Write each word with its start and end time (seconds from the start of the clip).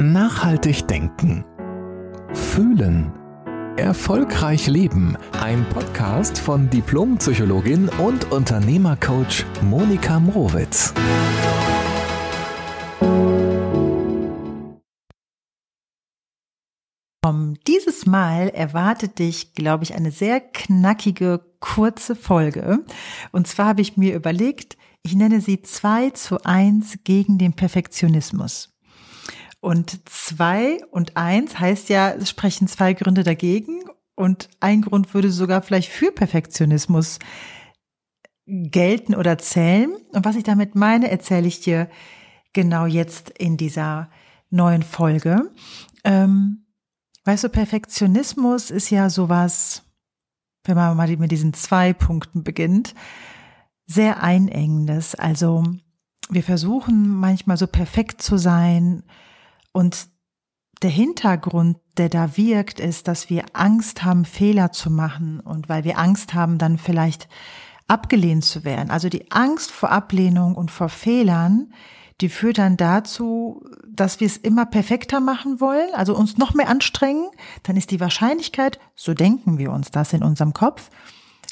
Nachhaltig 0.00 0.86
denken. 0.88 1.44
Fühlen. 2.32 3.12
Erfolgreich 3.76 4.66
leben. 4.66 5.16
Ein 5.40 5.64
Podcast 5.68 6.38
von 6.38 6.68
Diplompsychologin 6.70 7.88
und 7.88 8.30
Unternehmercoach 8.32 9.44
Monika 9.62 10.20
Mrowitz. 10.20 10.94
Dieses 17.66 18.06
Mal 18.06 18.48
erwartet 18.48 19.18
dich, 19.18 19.54
glaube 19.54 19.84
ich, 19.84 19.94
eine 19.94 20.10
sehr 20.10 20.40
knackige, 20.40 21.40
kurze 21.60 22.16
Folge. 22.16 22.84
Und 23.32 23.46
zwar 23.46 23.66
habe 23.66 23.80
ich 23.80 23.96
mir 23.96 24.14
überlegt, 24.14 24.76
ich 25.02 25.14
nenne 25.14 25.40
sie 25.40 25.62
2 25.62 26.10
zu 26.10 26.44
1 26.44 26.98
gegen 27.04 27.38
den 27.38 27.54
Perfektionismus. 27.54 28.73
Und 29.64 30.06
zwei 30.10 30.84
und 30.90 31.16
eins 31.16 31.58
heißt 31.58 31.88
ja, 31.88 32.10
es 32.10 32.28
sprechen 32.28 32.68
zwei 32.68 32.92
Gründe 32.92 33.22
dagegen 33.22 33.80
und 34.14 34.50
ein 34.60 34.82
Grund 34.82 35.14
würde 35.14 35.30
sogar 35.30 35.62
vielleicht 35.62 35.90
für 35.90 36.12
Perfektionismus 36.12 37.18
gelten 38.44 39.14
oder 39.14 39.38
zählen. 39.38 39.96
Und 40.12 40.26
was 40.26 40.36
ich 40.36 40.42
damit 40.42 40.74
meine, 40.74 41.10
erzähle 41.10 41.46
ich 41.46 41.60
dir 41.60 41.88
genau 42.52 42.84
jetzt 42.84 43.30
in 43.30 43.56
dieser 43.56 44.10
neuen 44.50 44.82
Folge. 44.82 45.50
Ähm, 46.04 46.66
weißt 47.24 47.44
du, 47.44 47.48
Perfektionismus 47.48 48.70
ist 48.70 48.90
ja 48.90 49.08
sowas, 49.08 49.82
wenn 50.64 50.76
man 50.76 50.94
mal 50.94 51.08
mit 51.16 51.32
diesen 51.32 51.54
zwei 51.54 51.94
Punkten 51.94 52.44
beginnt, 52.44 52.94
sehr 53.86 54.22
einengendes. 54.22 55.14
Also 55.14 55.64
wir 56.28 56.42
versuchen 56.42 57.08
manchmal 57.08 57.56
so 57.56 57.66
perfekt 57.66 58.20
zu 58.20 58.36
sein, 58.36 59.04
und 59.74 60.08
der 60.82 60.90
Hintergrund, 60.90 61.78
der 61.96 62.08
da 62.08 62.36
wirkt, 62.36 62.80
ist, 62.80 63.08
dass 63.08 63.28
wir 63.28 63.44
Angst 63.52 64.04
haben, 64.04 64.24
Fehler 64.24 64.72
zu 64.72 64.90
machen 64.90 65.40
und 65.40 65.68
weil 65.68 65.84
wir 65.84 65.98
Angst 65.98 66.32
haben, 66.32 66.58
dann 66.58 66.78
vielleicht 66.78 67.28
abgelehnt 67.88 68.44
zu 68.44 68.64
werden. 68.64 68.90
Also 68.90 69.08
die 69.08 69.30
Angst 69.30 69.70
vor 69.70 69.90
Ablehnung 69.90 70.54
und 70.54 70.70
vor 70.70 70.88
Fehlern, 70.88 71.72
die 72.20 72.28
führt 72.28 72.58
dann 72.58 72.76
dazu, 72.76 73.64
dass 73.88 74.20
wir 74.20 74.26
es 74.28 74.36
immer 74.36 74.64
perfekter 74.64 75.20
machen 75.20 75.60
wollen, 75.60 75.92
also 75.94 76.16
uns 76.16 76.38
noch 76.38 76.54
mehr 76.54 76.68
anstrengen. 76.68 77.28
Dann 77.64 77.76
ist 77.76 77.90
die 77.90 78.00
Wahrscheinlichkeit, 78.00 78.78
so 78.94 79.12
denken 79.12 79.58
wir 79.58 79.72
uns 79.72 79.90
das 79.90 80.12
in 80.12 80.22
unserem 80.22 80.52
Kopf, 80.52 80.90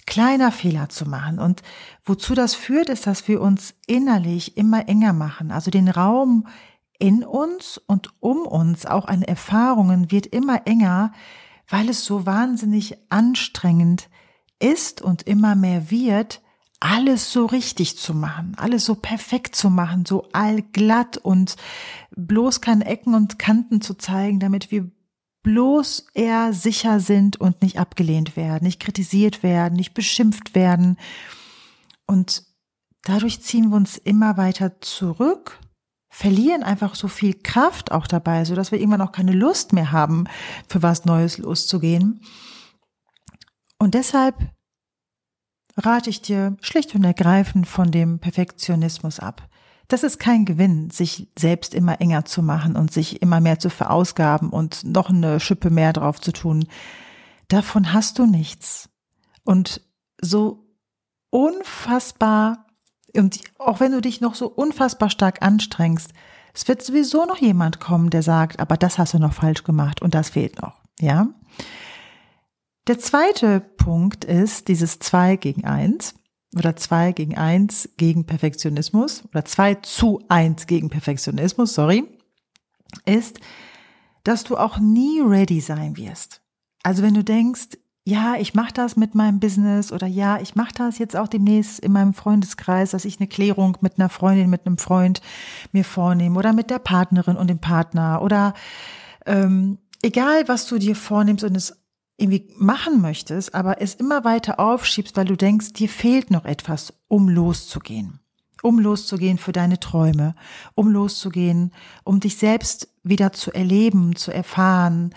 kleiner 0.06 0.53
Fehler 0.53 0.89
zu 0.89 1.09
machen. 1.09 1.41
Und 1.41 1.62
wozu 2.05 2.34
das 2.34 2.55
führt, 2.55 2.89
ist, 2.89 3.06
dass 3.06 3.27
wir 3.27 3.41
uns 3.41 3.75
innerlich 3.87 4.56
immer 4.56 4.89
enger 4.89 5.12
machen, 5.12 5.50
also 5.50 5.70
den 5.73 5.89
Raum 5.89 6.47
in 7.03 7.25
uns 7.25 7.78
und 7.78 8.11
um 8.20 8.47
uns, 8.47 8.86
auch 8.86 9.06
an 9.06 9.22
Erfahrungen, 9.22 10.12
wird 10.12 10.27
immer 10.27 10.69
enger, 10.69 11.12
weil 11.69 11.89
es 11.89 12.05
so 12.05 12.27
wahnsinnig 12.27 12.97
anstrengend 13.11 14.09
ist 14.61 15.03
und 15.03 15.25
immer 15.25 15.56
mehr 15.56 15.91
wird, 15.91 16.42
alles 16.78 17.33
so 17.33 17.47
richtig 17.47 17.98
zu 17.98 18.14
machen, 18.14 18.55
alles 18.56 18.84
so 18.84 18.94
perfekt 18.94 19.56
zu 19.56 19.69
machen, 19.69 20.06
so 20.06 20.28
allglatt 20.33 21.17
und 21.17 21.56
bloß 22.14 22.61
keine 22.61 22.84
Ecken 22.84 23.14
und 23.14 23.37
Kanten 23.37 23.81
zu 23.81 23.94
zeigen, 23.94 24.39
damit 24.39 24.70
wir 24.70 24.89
bloß 25.42 26.06
eher 26.14 26.53
sicher 26.53 27.00
sind 27.00 27.37
und 27.41 27.62
nicht 27.62 27.81
abgelehnt 27.81 28.37
werden, 28.37 28.62
nicht 28.62 28.78
kritisiert 28.78 29.42
werden, 29.42 29.75
nicht 29.75 29.92
beschimpft 29.92 30.55
werden. 30.55 30.98
Und 32.06 32.44
dadurch 33.03 33.42
ziehen 33.42 33.70
wir 33.70 33.77
uns 33.77 33.98
immer 33.98 34.37
weiter 34.37 34.81
zurück 34.81 35.59
verlieren 36.15 36.63
einfach 36.63 36.95
so 36.95 37.09
viel 37.09 37.33
Kraft 37.33 37.91
auch 37.91 38.07
dabei, 38.07 38.45
so 38.45 38.55
dass 38.55 38.71
wir 38.71 38.79
irgendwann 38.79 39.01
auch 39.01 39.13
keine 39.13 39.33
Lust 39.33 39.73
mehr 39.73 39.93
haben, 39.93 40.27
für 40.69 40.83
was 40.83 41.07
Neues 41.07 41.39
loszugehen. 41.39 42.21
Und 43.79 43.95
deshalb 43.95 44.37
rate 45.75 46.11
ich 46.11 46.21
dir 46.21 46.59
schlicht 46.61 46.95
und 46.95 47.03
ergreifend 47.03 47.67
von 47.67 47.91
dem 47.91 48.19
Perfektionismus 48.19 49.21
ab. 49.21 49.49
Das 49.89 50.03
ist 50.03 50.19
kein 50.19 50.45
Gewinn, 50.45 50.91
sich 50.91 51.33
selbst 51.37 51.75
immer 51.75 52.03
enger 52.03 52.27
zu 52.27 52.43
machen 52.43 52.77
und 52.77 52.93
sich 52.93 53.22
immer 53.22 53.41
mehr 53.41 53.59
zu 53.59 53.71
verausgaben 53.71 54.51
und 54.51 54.84
noch 54.84 55.09
eine 55.09 55.41
Schippe 55.41 55.71
mehr 55.71 55.95
drauf 55.95 56.21
zu 56.21 56.33
tun. 56.33 56.67
Davon 57.49 57.95
hast 57.95 58.19
du 58.19 58.27
nichts. 58.27 58.91
Und 59.45 59.81
so 60.21 60.77
unfassbar 61.31 62.67
und 63.17 63.41
auch 63.59 63.81
wenn 63.81 63.93
du 63.93 64.00
dich 64.00 64.21
noch 64.21 64.34
so 64.34 64.49
unfassbar 64.49 65.11
stark 65.11 65.43
anstrengst, 65.43 66.12
es 66.55 66.69
wird 66.69 66.83
sowieso 66.83 67.25
noch 67.25 67.39
jemand 67.39 67.81
kommen, 67.81 68.11
der 68.11 68.23
sagt, 68.23 68.61
aber 68.61 68.77
das 68.77 68.99
hast 68.99 69.15
du 69.15 69.19
noch 69.19 69.33
falsch 69.33 69.65
gemacht 69.65 70.03
und 70.03 70.15
das 70.15 70.31
fehlt 70.31 70.61
noch, 70.61 70.81
ja? 71.00 71.28
Der 72.89 72.99
zweite 72.99 73.61
Punkt 73.61 74.25
ist 74.25 74.67
dieses 74.69 74.99
zwei 74.99 75.37
gegen 75.37 75.65
eins 75.65 76.15
oder 76.56 76.75
zwei 76.75 77.12
gegen 77.12 77.39
eins 77.39 77.89
gegen 77.97 78.27
Perfektionismus 78.27 79.25
oder 79.28 79.45
zwei 79.45 79.77
zu 79.77 80.21
eins 80.28 80.67
gegen 80.67 80.91
Perfektionismus, 80.91 81.75
sorry, 81.75 82.05
ist, 83.06 83.39
dass 84.25 84.45
du 84.45 84.56
auch 84.56 84.78
nie 84.78 85.21
ready 85.21 85.61
sein 85.61 85.97
wirst. 85.97 86.43
Also 86.83 87.03
wenn 87.03 87.15
du 87.15 87.22
denkst, 87.22 87.78
ja, 88.05 88.35
ich 88.37 88.55
mache 88.55 88.73
das 88.73 88.97
mit 88.97 89.15
meinem 89.15 89.39
Business 89.39 89.93
oder 89.93 90.07
ja, 90.07 90.41
ich 90.41 90.57
mache 90.57 90.73
das 90.77 90.99
jetzt 90.99 91.17
auch 91.17 91.29
demnächst 91.29 91.79
in 91.79 91.93
meinem 91.93 92.15
Freundeskreis, 92.15 92.91
dass 92.91 93.05
ich 93.05 93.21
eine 93.21 93.29
Klärung 93.29 93.79
mit 93.81 93.99
einer 93.99 94.09
Freundin, 94.09 94.51
mit 94.51 94.67
einem 94.67 94.79
Freund 94.79 95.21
mir 95.71 95.85
vornehme 95.85 96.37
oder 96.39 96.53
mit 96.53 96.71
der 96.71 96.81
Partnerin 96.81 97.37
und 97.37 97.49
dem 97.49 97.61
Partner 97.61 98.21
oder 98.23 98.55
ähm, 99.25 99.79
egal, 100.03 100.49
was 100.49 100.67
du 100.67 100.79
dir 100.79 100.97
vornimmst 100.97 101.45
und 101.45 101.57
es 101.57 101.77
irgendwie 102.17 102.49
machen 102.57 103.01
möchtest, 103.01 103.55
aber 103.55 103.81
es 103.81 103.95
immer 103.95 104.25
weiter 104.25 104.59
aufschiebst, 104.59 105.17
weil 105.17 105.25
du 105.25 105.37
denkst, 105.37 105.73
dir 105.73 105.89
fehlt 105.89 106.31
noch 106.31 106.45
etwas, 106.45 106.93
um 107.09 107.29
loszugehen. 107.29 108.19
Um 108.63 108.79
loszugehen 108.79 109.39
für 109.39 109.51
deine 109.51 109.81
Träume, 109.81 110.37
um 110.75 110.89
loszugehen, 110.89 111.73
um 112.05 112.21
dich 112.21 112.37
selbst 112.37 112.89
wieder 113.03 113.33
zu 113.33 113.51
erleben, 113.53 114.15
zu 114.15 114.31
erfahren, 114.31 115.15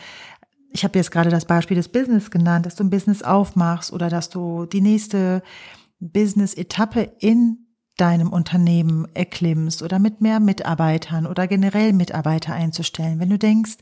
ich 0.76 0.84
habe 0.84 1.00
jetzt 1.00 1.10
gerade 1.10 1.30
das 1.30 1.46
Beispiel 1.46 1.78
des 1.78 1.88
Business 1.88 2.30
genannt, 2.30 2.66
dass 2.66 2.76
du 2.76 2.84
ein 2.84 2.90
Business 2.90 3.24
aufmachst 3.24 3.94
oder 3.94 4.10
dass 4.10 4.30
du 4.30 4.66
die 4.66 4.82
nächste 4.82 5.42
Business-Etappe 6.02 7.14
in 7.20 7.70
deinem 7.96 8.34
Unternehmen 8.34 9.08
erklimmst 9.14 9.82
oder 9.82 10.00
mit 10.00 10.20
mehr 10.20 10.42
Mitarbeitern 10.42 11.28
oder 11.28 11.48
generell 11.48 11.94
Mitarbeiter 11.94 12.54
einzustellen. 12.54 13.22
Wenn 13.22 13.30
du 13.30 13.38
denkst, 13.38 13.78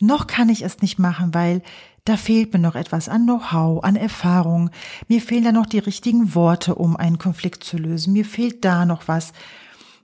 noch 0.00 0.26
kann 0.26 0.48
ich 0.48 0.62
es 0.62 0.80
nicht 0.80 0.98
machen, 0.98 1.34
weil 1.34 1.60
da 2.06 2.16
fehlt 2.16 2.54
mir 2.54 2.60
noch 2.60 2.76
etwas 2.76 3.10
an 3.10 3.24
Know-how, 3.24 3.84
an 3.84 3.96
Erfahrung, 3.96 4.70
mir 5.08 5.20
fehlen 5.20 5.44
da 5.44 5.52
noch 5.52 5.66
die 5.66 5.80
richtigen 5.80 6.34
Worte, 6.34 6.76
um 6.76 6.96
einen 6.96 7.18
Konflikt 7.18 7.62
zu 7.62 7.76
lösen, 7.76 8.14
mir 8.14 8.24
fehlt 8.24 8.64
da 8.64 8.86
noch 8.86 9.06
was, 9.06 9.34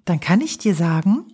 dann 0.04 0.20
kann 0.20 0.42
ich 0.42 0.58
dir 0.58 0.74
sagen, 0.74 1.24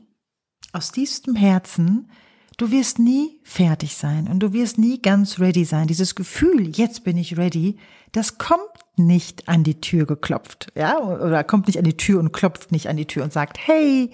aus 0.73 0.93
tiefstem 0.93 1.35
Herzen, 1.35 2.09
Du 2.57 2.71
wirst 2.71 3.01
nie 3.01 3.41
fertig 3.43 3.97
sein 3.97 4.29
und 4.29 4.41
du 4.41 4.53
wirst 4.53 4.79
nie 4.79 5.03
ganz 5.03 5.41
ready 5.41 5.65
sein. 5.65 5.89
Dieses 5.89 6.15
Gefühl, 6.15 6.69
jetzt 6.77 7.03
bin 7.03 7.17
ich 7.17 7.37
ready, 7.37 7.79
das 8.13 8.39
kommt 8.39 8.61
nicht 8.97 9.49
an 9.49 9.65
die 9.65 9.81
Tür 9.81 10.07
geklopft, 10.07 10.69
ja, 10.77 10.99
oder 11.01 11.43
kommt 11.43 11.67
nicht 11.67 11.79
an 11.79 11.85
die 11.85 11.97
Tür 11.97 12.21
und 12.21 12.33
klopft 12.33 12.71
nicht 12.71 12.89
an 12.89 12.97
die 12.97 13.07
Tür 13.07 13.25
und 13.25 13.33
sagt, 13.33 13.59
hey, 13.59 14.13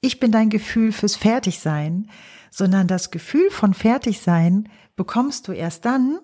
ich 0.00 0.18
bin 0.18 0.32
dein 0.32 0.48
Gefühl 0.48 0.92
fürs 0.92 1.16
Fertigsein, 1.16 2.08
sondern 2.50 2.86
das 2.86 3.10
Gefühl 3.10 3.50
von 3.50 3.74
Fertigsein 3.74 4.68
bekommst 4.96 5.48
du 5.48 5.52
erst 5.52 5.84
dann, 5.84 6.18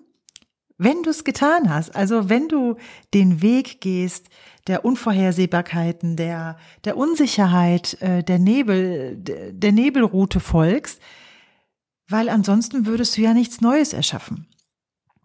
wenn 0.77 1.03
du 1.03 1.11
es 1.11 1.23
getan 1.23 1.69
hast. 1.69 1.95
Also 1.95 2.27
wenn 2.27 2.47
du 2.47 2.77
den 3.13 3.43
Weg 3.43 3.81
gehst 3.81 4.29
der 4.65 4.83
Unvorhersehbarkeiten, 4.83 6.15
der, 6.15 6.57
der 6.85 6.97
Unsicherheit, 6.97 8.01
äh, 8.01 8.23
der 8.23 8.39
Nebel, 8.39 9.15
der 9.17 9.71
Nebelroute 9.71 10.39
folgst, 10.39 10.99
weil 12.11 12.29
ansonsten 12.29 12.85
würdest 12.85 13.17
du 13.17 13.21
ja 13.21 13.33
nichts 13.33 13.61
Neues 13.61 13.93
erschaffen. 13.93 14.47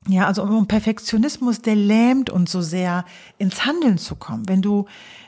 Ja, 0.08 0.26
also 0.26 0.42
um 0.44 0.68
Perfektionismus, 0.68 1.62
der 1.62 1.74
lähmt 1.74 2.30
uns 2.30 2.52
so 2.52 2.60
sehr, 2.60 3.04
ins 3.38 3.64
Handeln 3.64 3.98
zu 3.98 4.14
kommen. 4.14 4.48
Wenn 4.48 4.62
du, 4.62 4.86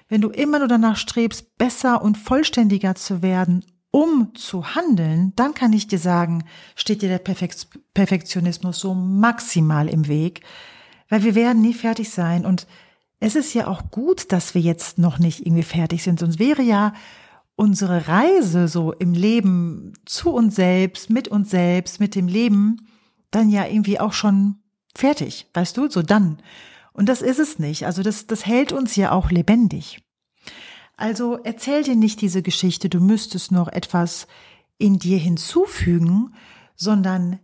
wenn 0.09 0.21
du 0.21 0.29
immer 0.29 0.61
nur 0.61 0.69
danach 0.69 0.97
strebst, 0.97 1.59
besser 1.59 2.03
und 2.03 2.17
vollständiger 2.17 2.95
zu 2.95 3.23
werden, 3.23 3.65
um 3.91 4.35
zu 4.35 4.75
handeln, 4.75 5.33
dann 5.35 5.55
kann 5.55 5.73
ich 5.73 5.89
dir 5.89 5.99
sagen, 5.99 6.45
steht 6.77 7.03
dir 7.03 7.09
der 7.09 7.19
Perfektionismus 7.19 8.79
so 8.79 8.95
maximal 8.95 9.89
im 9.89 10.07
Weg, 10.07 10.43
weil 11.09 11.25
wir 11.25 11.35
werden 11.35 11.63
nie 11.63 11.75
fertig 11.75 12.11
sein 12.11 12.45
und 12.45 12.67
es 13.19 13.35
ist 13.35 13.55
ja 13.55 13.67
auch 13.67 13.91
gut, 13.91 14.31
dass 14.31 14.55
wir 14.55 14.61
jetzt 14.61 14.99
noch 14.99 15.19
nicht 15.19 15.45
irgendwie 15.45 15.65
fertig 15.65 16.05
sind, 16.05 16.21
sonst 16.21 16.39
wäre 16.39 16.63
ja 16.63 16.93
unsere 17.59 18.07
Reise 18.07 18.69
so 18.69 18.93
im 18.93 19.15
Leben 19.15 19.93
zu 20.05 20.31
uns 20.31 20.55
selbst, 20.55 21.11
mit 21.11 21.27
uns 21.27 21.51
selbst, 21.51 21.99
mit 21.99 22.15
dem 22.15 22.29
Leben, 22.29 22.87
dann 23.33 23.51
ja 23.51 23.67
irgendwie 23.67 23.99
auch 23.99 24.13
schon 24.13 24.61
fertig, 24.95 25.49
weißt 25.55 25.77
du, 25.77 25.91
so 25.91 26.03
dann. 26.03 26.39
Und 26.93 27.09
das 27.09 27.21
ist 27.21 27.41
es 27.41 27.59
nicht. 27.59 27.85
Also 27.85 28.03
das, 28.05 28.29
das 28.29 28.47
hält 28.47 28.73
uns 28.73 28.95
ja 28.95 29.11
auch 29.11 29.33
lebendig. 29.33 30.01
Also 30.97 31.39
erzähl 31.43 31.83
dir 31.83 31.97
nicht 31.97 32.21
diese 32.21 32.43
Geschichte, 32.43 32.89
du 32.89 33.01
müsstest 33.01 33.51
noch 33.51 33.67
etwas 33.67 34.29
in 34.79 35.01
dir 35.01 35.19
hinzufügen, 35.19 36.35
sondern 36.77 37.41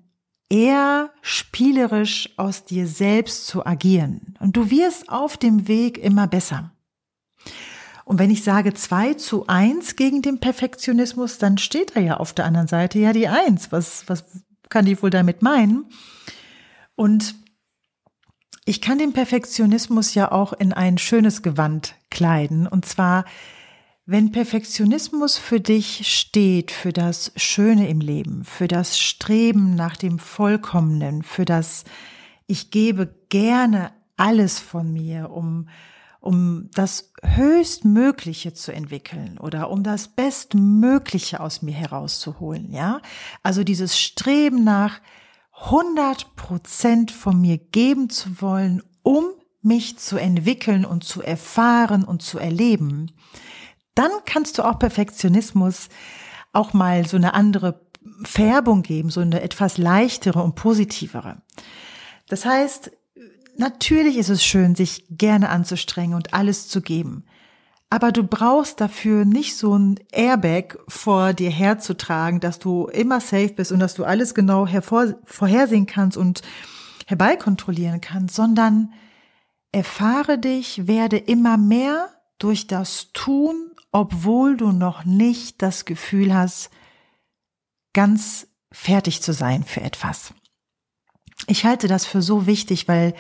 eher 0.49 1.10
spielerisch 1.22 2.31
aus 2.37 2.64
dir 2.64 2.87
selbst 2.87 3.49
zu 3.49 3.67
agieren. 3.67 4.37
Und 4.38 4.56
du 4.56 4.70
wirst 4.70 5.08
auf 5.08 5.37
dem 5.37 5.67
Weg 5.67 5.99
immer 5.99 6.28
besser. 6.28 6.73
Und 8.04 8.18
wenn 8.18 8.30
ich 8.30 8.44
sage 8.44 8.74
zwei 8.74 9.14
zu 9.14 9.46
eins 9.46 9.96
gegen 9.96 10.22
den 10.22 10.38
Perfektionismus, 10.38 11.38
dann 11.38 11.58
steht 11.58 11.96
da 11.96 12.00
ja 12.00 12.16
auf 12.18 12.32
der 12.32 12.44
anderen 12.44 12.68
Seite 12.68 12.98
ja 12.98 13.12
die 13.12 13.28
eins. 13.28 13.72
Was, 13.72 14.04
was 14.08 14.24
kann 14.68 14.84
die 14.84 15.00
wohl 15.02 15.10
damit 15.10 15.42
meinen? 15.42 15.86
Und 16.96 17.34
ich 18.66 18.80
kann 18.80 18.98
den 18.98 19.12
Perfektionismus 19.12 20.14
ja 20.14 20.32
auch 20.32 20.52
in 20.52 20.72
ein 20.72 20.98
schönes 20.98 21.42
Gewand 21.42 21.94
kleiden. 22.10 22.66
Und 22.66 22.84
zwar, 22.84 23.24
wenn 24.06 24.32
Perfektionismus 24.32 25.38
für 25.38 25.60
dich 25.60 26.08
steht, 26.14 26.70
für 26.70 26.92
das 26.92 27.32
Schöne 27.36 27.88
im 27.88 28.00
Leben, 28.00 28.44
für 28.44 28.68
das 28.68 28.98
Streben 28.98 29.74
nach 29.74 29.96
dem 29.96 30.18
Vollkommenen, 30.18 31.22
für 31.22 31.44
das 31.44 31.84
ich 32.46 32.70
gebe 32.70 33.14
gerne 33.28 33.92
alles 34.16 34.60
von 34.60 34.92
mir, 34.92 35.30
um 35.30 35.68
um 36.24 36.70
das 36.72 37.12
Höchstmögliche 37.22 38.54
zu 38.54 38.72
entwickeln 38.72 39.36
oder 39.38 39.68
um 39.70 39.82
das 39.82 40.08
Bestmögliche 40.08 41.40
aus 41.40 41.60
mir 41.60 41.74
herauszuholen, 41.74 42.72
ja? 42.72 43.02
Also 43.42 43.62
dieses 43.62 43.98
Streben 43.98 44.64
nach 44.64 45.00
100 45.64 46.34
Prozent 46.34 47.10
von 47.10 47.40
mir 47.40 47.58
geben 47.58 48.08
zu 48.08 48.40
wollen, 48.40 48.82
um 49.02 49.24
mich 49.60 49.98
zu 49.98 50.16
entwickeln 50.16 50.86
und 50.86 51.04
zu 51.04 51.22
erfahren 51.22 52.04
und 52.04 52.22
zu 52.22 52.38
erleben, 52.38 53.12
dann 53.94 54.10
kannst 54.24 54.56
du 54.56 54.62
auch 54.62 54.78
Perfektionismus 54.78 55.88
auch 56.54 56.72
mal 56.72 57.06
so 57.06 57.18
eine 57.18 57.34
andere 57.34 57.82
Färbung 58.24 58.82
geben, 58.82 59.10
so 59.10 59.20
eine 59.20 59.42
etwas 59.42 59.76
leichtere 59.76 60.42
und 60.42 60.54
positivere. 60.54 61.42
Das 62.28 62.46
heißt, 62.46 62.92
natürlich 63.56 64.16
ist 64.16 64.30
es 64.30 64.44
schön, 64.44 64.74
sich 64.74 65.06
gerne 65.10 65.48
anzustrengen 65.48 66.14
und 66.14 66.34
alles 66.34 66.68
zu 66.68 66.80
geben. 66.80 67.24
Aber 67.90 68.10
du 68.10 68.24
brauchst 68.24 68.80
dafür 68.80 69.24
nicht 69.24 69.56
so 69.56 69.78
ein 69.78 70.00
Airbag 70.10 70.78
vor 70.88 71.32
dir 71.32 71.50
herzutragen, 71.50 72.40
dass 72.40 72.58
du 72.58 72.86
immer 72.86 73.20
safe 73.20 73.52
bist 73.54 73.70
und 73.70 73.78
dass 73.78 73.94
du 73.94 74.04
alles 74.04 74.34
genau 74.34 74.66
hervor, 74.66 75.14
vorhersehen 75.24 75.86
kannst 75.86 76.16
und 76.16 76.42
herbeikontrollieren 77.06 78.00
kannst, 78.00 78.34
sondern 78.34 78.92
erfahre 79.70 80.38
dich, 80.38 80.88
werde 80.88 81.18
immer 81.18 81.56
mehr 81.56 82.08
durch 82.38 82.66
das 82.66 83.12
Tun, 83.12 83.70
obwohl 83.92 84.56
du 84.56 84.72
noch 84.72 85.04
nicht 85.04 85.62
das 85.62 85.84
Gefühl 85.84 86.34
hast, 86.34 86.70
ganz 87.92 88.48
fertig 88.72 89.22
zu 89.22 89.32
sein 89.32 89.62
für 89.62 89.82
etwas. 89.82 90.34
Ich 91.46 91.64
halte 91.64 91.88
das 91.88 92.06
für 92.06 92.22
so 92.22 92.46
wichtig, 92.46 92.88
weil 92.88 93.14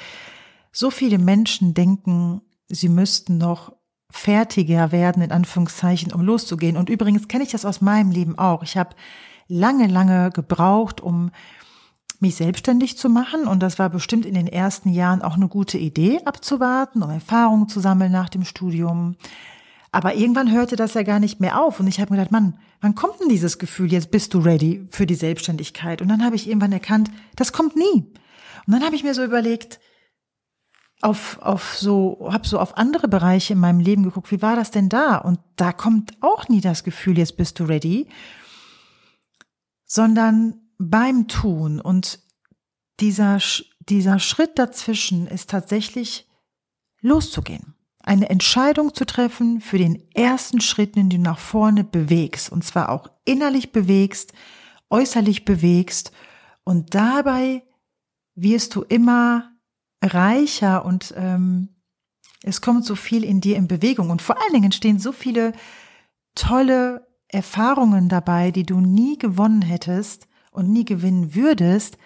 so 0.72 0.90
viele 0.90 1.18
Menschen 1.18 1.74
denken, 1.74 2.40
sie 2.68 2.88
müssten 2.88 3.38
noch 3.38 3.72
fertiger 4.10 4.92
werden, 4.92 5.22
in 5.22 5.32
Anführungszeichen, 5.32 6.12
um 6.12 6.20
loszugehen. 6.20 6.76
Und 6.76 6.88
übrigens 6.88 7.28
kenne 7.28 7.44
ich 7.44 7.50
das 7.50 7.64
aus 7.64 7.80
meinem 7.80 8.10
Leben 8.10 8.38
auch. 8.38 8.62
Ich 8.62 8.76
habe 8.76 8.94
lange, 9.48 9.86
lange 9.86 10.30
gebraucht, 10.30 11.00
um 11.00 11.30
mich 12.20 12.36
selbstständig 12.36 12.96
zu 12.96 13.08
machen. 13.08 13.46
Und 13.46 13.60
das 13.60 13.78
war 13.78 13.90
bestimmt 13.90 14.24
in 14.24 14.34
den 14.34 14.46
ersten 14.46 14.88
Jahren 14.88 15.22
auch 15.22 15.34
eine 15.34 15.48
gute 15.48 15.78
Idee, 15.78 16.20
abzuwarten, 16.24 17.02
um 17.02 17.10
Erfahrungen 17.10 17.68
zu 17.68 17.80
sammeln 17.80 18.12
nach 18.12 18.28
dem 18.28 18.44
Studium. 18.44 19.16
Aber 19.94 20.16
irgendwann 20.16 20.50
hörte 20.50 20.74
das 20.74 20.94
ja 20.94 21.04
gar 21.04 21.20
nicht 21.20 21.38
mehr 21.38 21.62
auf. 21.62 21.78
Und 21.78 21.86
ich 21.86 22.00
habe 22.00 22.12
mir 22.12 22.18
gedacht, 22.18 22.32
Mann, 22.32 22.58
wann 22.80 22.96
kommt 22.96 23.20
denn 23.20 23.28
dieses 23.28 23.60
Gefühl, 23.60 23.92
jetzt 23.92 24.10
bist 24.10 24.34
du 24.34 24.40
ready 24.40 24.84
für 24.90 25.06
die 25.06 25.14
Selbstständigkeit? 25.14 26.02
Und 26.02 26.08
dann 26.08 26.24
habe 26.24 26.34
ich 26.34 26.48
irgendwann 26.48 26.72
erkannt, 26.72 27.12
das 27.36 27.52
kommt 27.52 27.76
nie. 27.76 28.12
Und 28.66 28.72
dann 28.72 28.82
habe 28.82 28.96
ich 28.96 29.04
mir 29.04 29.14
so 29.14 29.22
überlegt, 29.22 29.78
auf, 31.00 31.38
auf 31.40 31.76
so, 31.76 32.28
habe 32.32 32.44
so 32.44 32.58
auf 32.58 32.76
andere 32.76 33.06
Bereiche 33.06 33.52
in 33.52 33.60
meinem 33.60 33.78
Leben 33.78 34.02
geguckt, 34.02 34.32
wie 34.32 34.42
war 34.42 34.56
das 34.56 34.72
denn 34.72 34.88
da? 34.88 35.16
Und 35.16 35.38
da 35.54 35.72
kommt 35.72 36.20
auch 36.22 36.48
nie 36.48 36.60
das 36.60 36.82
Gefühl, 36.82 37.16
jetzt 37.16 37.36
bist 37.36 37.60
du 37.60 37.64
ready, 37.64 38.08
sondern 39.84 40.60
beim 40.76 41.28
Tun. 41.28 41.80
Und 41.80 42.18
dieser, 42.98 43.38
dieser 43.78 44.18
Schritt 44.18 44.58
dazwischen 44.58 45.28
ist 45.28 45.50
tatsächlich 45.50 46.28
loszugehen. 47.00 47.76
Eine 48.06 48.28
Entscheidung 48.28 48.92
zu 48.92 49.06
treffen 49.06 49.62
für 49.62 49.78
den 49.78 50.02
ersten 50.12 50.60
Schritt, 50.60 50.94
den 50.94 51.08
du 51.08 51.18
nach 51.18 51.38
vorne 51.38 51.84
bewegst. 51.84 52.52
Und 52.52 52.62
zwar 52.62 52.90
auch 52.90 53.08
innerlich 53.24 53.72
bewegst, 53.72 54.34
äußerlich 54.90 55.46
bewegst. 55.46 56.12
Und 56.64 56.94
dabei 56.94 57.62
wirst 58.34 58.74
du 58.74 58.82
immer 58.82 59.52
reicher 60.02 60.84
und 60.84 61.14
ähm, 61.16 61.70
es 62.42 62.60
kommt 62.60 62.84
so 62.84 62.94
viel 62.94 63.24
in 63.24 63.40
dir 63.40 63.56
in 63.56 63.68
Bewegung 63.68 64.10
und 64.10 64.20
vor 64.20 64.36
allen 64.40 64.52
Dingen 64.52 64.72
stehen 64.72 64.98
so 64.98 65.12
viele 65.12 65.54
tolle 66.34 67.06
Erfahrungen 67.28 68.10
dabei, 68.10 68.50
die 68.50 68.64
du 68.64 68.80
nie 68.80 69.16
gewonnen 69.16 69.62
hättest 69.62 70.28
und 70.50 70.70
nie 70.70 70.84
gewinnen 70.84 71.34
würdest, 71.34 71.96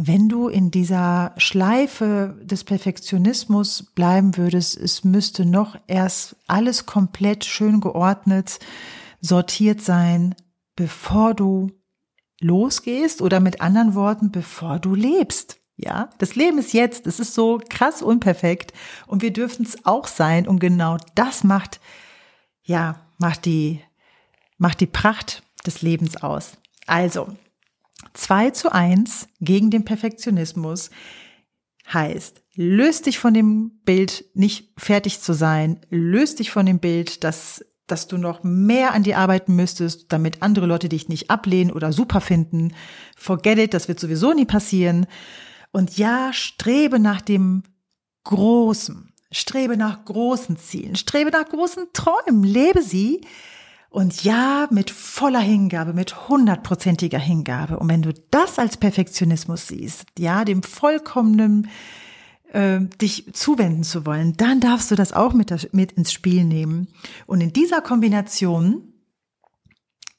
wenn 0.00 0.28
du 0.28 0.46
in 0.46 0.70
dieser 0.70 1.34
Schleife 1.38 2.38
des 2.40 2.62
Perfektionismus 2.62 3.82
bleiben 3.96 4.36
würdest. 4.36 4.76
Es 4.76 5.02
müsste 5.02 5.44
noch 5.44 5.76
erst 5.88 6.36
alles 6.46 6.86
komplett 6.86 7.44
schön 7.44 7.80
geordnet, 7.80 8.60
sortiert 9.20 9.80
sein, 9.80 10.36
bevor 10.76 11.34
du 11.34 11.72
losgehst 12.40 13.20
oder 13.20 13.40
mit 13.40 13.60
anderen 13.60 13.96
Worten, 13.96 14.30
bevor 14.30 14.78
du 14.78 14.94
lebst. 14.94 15.58
Ja, 15.76 16.10
das 16.18 16.36
Leben 16.36 16.58
ist 16.58 16.72
jetzt, 16.72 17.08
es 17.08 17.18
ist 17.18 17.34
so 17.34 17.60
krass 17.68 18.00
unperfekt 18.00 18.72
und 19.08 19.20
wir 19.20 19.32
dürfen 19.32 19.66
es 19.66 19.84
auch 19.84 20.06
sein 20.06 20.46
und 20.46 20.60
genau 20.60 20.96
das 21.16 21.42
macht, 21.42 21.80
ja, 22.62 23.00
macht 23.18 23.46
die, 23.46 23.80
macht 24.58 24.80
die 24.80 24.86
Pracht 24.86 25.42
des 25.66 25.82
Lebens 25.82 26.22
aus. 26.22 26.52
Also, 26.86 27.36
zwei 28.18 28.50
zu 28.50 28.72
eins 28.72 29.28
gegen 29.40 29.70
den 29.70 29.84
Perfektionismus 29.84 30.90
heißt, 31.92 32.42
löst 32.54 33.06
dich 33.06 33.18
von 33.18 33.32
dem 33.32 33.80
Bild, 33.84 34.24
nicht 34.34 34.72
fertig 34.76 35.20
zu 35.20 35.32
sein, 35.32 35.80
löst 35.88 36.38
dich 36.38 36.50
von 36.50 36.66
dem 36.66 36.80
Bild, 36.80 37.24
dass 37.24 37.64
dass 37.86 38.06
du 38.06 38.18
noch 38.18 38.42
mehr 38.42 38.92
an 38.92 39.02
dir 39.02 39.16
arbeiten 39.16 39.56
müsstest, 39.56 40.12
damit 40.12 40.42
andere 40.42 40.66
Leute 40.66 40.90
dich 40.90 41.08
nicht 41.08 41.30
ablehnen 41.30 41.72
oder 41.72 41.90
super 41.90 42.20
finden. 42.20 42.74
Forget 43.16 43.58
it, 43.58 43.72
das 43.72 43.88
wird 43.88 43.98
sowieso 43.98 44.34
nie 44.34 44.44
passieren. 44.44 45.06
Und 45.72 45.96
ja, 45.96 46.34
strebe 46.34 46.98
nach 46.98 47.22
dem 47.22 47.62
Großen, 48.24 49.14
strebe 49.32 49.78
nach 49.78 50.04
großen 50.04 50.58
Zielen, 50.58 50.96
strebe 50.96 51.30
nach 51.30 51.48
großen 51.48 51.86
Träumen, 51.94 52.44
lebe 52.44 52.82
sie. 52.82 53.22
Und 53.90 54.22
ja, 54.22 54.68
mit 54.70 54.90
voller 54.90 55.40
Hingabe, 55.40 55.94
mit 55.94 56.28
hundertprozentiger 56.28 57.18
Hingabe. 57.18 57.78
Und 57.78 57.88
wenn 57.88 58.02
du 58.02 58.12
das 58.30 58.58
als 58.58 58.76
Perfektionismus 58.76 59.68
siehst, 59.68 60.06
ja, 60.18 60.44
dem 60.44 60.62
vollkommenen 60.62 61.68
äh, 62.52 62.80
dich 63.00 63.32
zuwenden 63.32 63.84
zu 63.84 64.04
wollen, 64.04 64.34
dann 64.36 64.60
darfst 64.60 64.90
du 64.90 64.94
das 64.94 65.12
auch 65.12 65.32
mit, 65.32 65.72
mit 65.72 65.92
ins 65.92 66.12
Spiel 66.12 66.44
nehmen. 66.44 66.88
Und 67.26 67.40
in 67.40 67.52
dieser 67.52 67.80
Kombination 67.80 68.92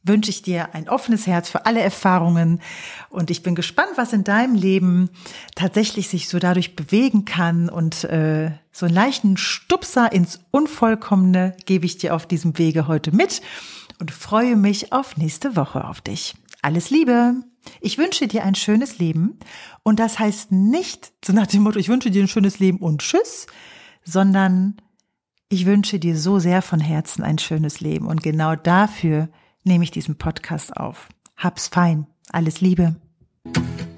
wünsche 0.04 0.30
ich 0.30 0.42
dir 0.42 0.74
ein 0.74 0.88
offenes 0.88 1.28
Herz 1.28 1.50
für 1.50 1.66
alle 1.66 1.82
Erfahrungen 1.82 2.62
und 3.10 3.30
ich 3.30 3.44
bin 3.44 3.56
gespannt, 3.56 3.92
was 3.96 4.14
in 4.14 4.24
deinem 4.24 4.56
Leben 4.56 5.10
tatsächlich 5.56 6.08
sich 6.08 6.30
so 6.30 6.40
dadurch 6.40 6.76
bewegen 6.76 7.26
kann 7.26 7.70
und 7.70 8.06
äh, 8.06 8.52
so 8.72 8.86
einen 8.86 8.96
leichten 8.96 9.38
Stupser 9.38 10.12
ins 10.12 10.40
Unvollkommene 10.52 11.56
gebe 11.66 11.86
ich 11.86 11.98
dir 11.98 12.16
auf 12.16 12.26
diesem 12.26 12.58
Wege 12.58 12.88
heute 12.88 13.12
mit 13.12 13.42
und 14.00 14.12
freue 14.12 14.56
mich 14.56 14.94
auf 14.94 15.18
nächste 15.18 15.56
Woche 15.56 15.86
auf 15.86 16.02
dich. 16.02 16.36
Alles 16.62 16.90
Liebe! 16.90 17.36
Ich 17.82 17.98
wünsche 17.98 18.28
dir 18.28 18.46
ein 18.46 18.56
schönes 18.56 19.00
Leben 19.00 19.38
und 19.84 20.00
das 20.00 20.18
heißt 20.18 20.52
nicht 20.52 21.12
so 21.24 21.34
nach 21.34 21.48
dem 21.48 21.64
Motto, 21.64 21.78
ich 21.78 21.90
wünsche 21.90 22.10
dir 22.10 22.24
ein 22.24 22.30
schönes 22.30 22.60
Leben 22.60 22.78
und 22.78 23.02
tschüss, 23.02 23.48
sondern 24.04 24.78
ich 25.50 25.66
wünsche 25.66 26.00
dir 26.00 26.18
so 26.18 26.40
sehr 26.40 26.62
von 26.62 26.80
Herzen 26.80 27.24
ein 27.24 27.38
schönes 27.38 27.82
Leben 27.82 28.08
und 28.08 28.24
genau 28.24 28.56
dafür 28.56 29.30
nehme 29.64 29.84
ich 29.84 29.92
diesen 29.92 30.18
Podcast 30.18 30.76
auf. 30.76 31.10
Hab's 31.38 31.68
fein. 31.68 32.08
Alles 32.32 32.62
Liebe. 32.62 32.96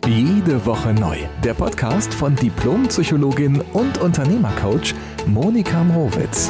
Jede 0.07 0.65
Woche 0.65 0.93
neu. 0.93 1.17
Der 1.43 1.53
Podcast 1.53 2.13
von 2.13 2.35
Diplompsychologin 2.35 3.61
und 3.73 3.97
Unternehmercoach 3.99 4.93
Monika 5.27 5.83
Mrowitz. 5.83 6.49